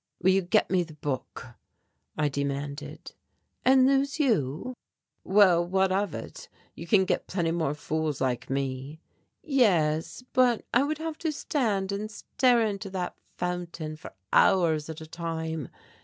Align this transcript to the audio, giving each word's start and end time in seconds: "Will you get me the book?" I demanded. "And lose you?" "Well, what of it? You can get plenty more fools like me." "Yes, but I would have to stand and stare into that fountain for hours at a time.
"Will 0.19 0.31
you 0.31 0.41
get 0.41 0.71
me 0.71 0.81
the 0.81 0.95
book?" 0.95 1.45
I 2.17 2.27
demanded. 2.27 3.11
"And 3.63 3.85
lose 3.85 4.19
you?" 4.19 4.73
"Well, 5.23 5.63
what 5.63 5.91
of 5.91 6.15
it? 6.15 6.49
You 6.73 6.87
can 6.87 7.05
get 7.05 7.27
plenty 7.27 7.51
more 7.51 7.75
fools 7.75 8.19
like 8.19 8.49
me." 8.49 8.99
"Yes, 9.43 10.23
but 10.33 10.65
I 10.73 10.81
would 10.81 10.97
have 10.97 11.19
to 11.19 11.31
stand 11.31 11.91
and 11.91 12.09
stare 12.09 12.65
into 12.65 12.89
that 12.89 13.15
fountain 13.37 13.95
for 13.95 14.11
hours 14.33 14.89
at 14.89 15.01
a 15.01 15.05
time. 15.07 15.69